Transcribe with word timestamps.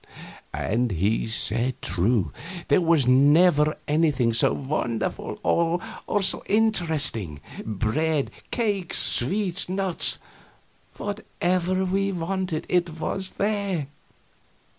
And 0.51 0.93
he 0.93 1.27
said 1.27 1.79
true. 1.79 2.31
There 2.69 2.81
was 2.81 3.05
never 3.05 3.77
anything 3.87 4.33
so 4.33 4.51
wonderful 4.51 5.39
and 6.07 6.25
so 6.25 6.41
interesting. 6.47 7.39
Bread, 7.63 8.31
cakes, 8.49 8.97
sweets, 8.97 9.69
nuts 9.69 10.17
whatever 10.97 11.85
one 11.85 12.19
wanted, 12.19 12.65
it 12.67 12.99
was 12.99 13.33
there. 13.37 13.89